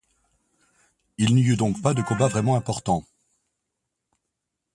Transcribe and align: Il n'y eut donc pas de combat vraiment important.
Il 1.19 1.35
n'y 1.35 1.43
eut 1.43 1.57
donc 1.57 1.79
pas 1.79 1.93
de 1.93 2.01
combat 2.01 2.27
vraiment 2.27 2.55
important. 2.55 3.05